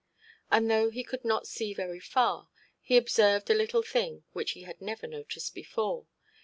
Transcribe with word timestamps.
And 0.49 0.67
though 0.67 0.89
he 0.89 1.03
could 1.03 1.23
not 1.23 1.45
see 1.45 1.75
very 1.75 1.99
far, 1.99 2.49
he 2.81 2.97
observed 2.97 3.51
a 3.51 3.53
little 3.53 3.83
thing 3.83 4.23
which 4.33 4.53
he 4.53 4.63
had 4.63 4.81
never 4.81 5.05
noticed 5.05 5.53
before. 5.53 6.07